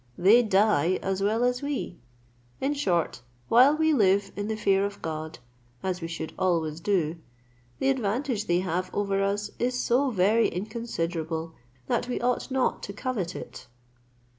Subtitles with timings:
[0.17, 1.99] They die as well as we.
[2.59, 5.37] In short, while we live in the fear of God,
[5.83, 7.17] as we should always do,
[7.77, 11.53] the advantage they have over us is so very inconsiderable,
[11.85, 13.67] that we ought not to covet it."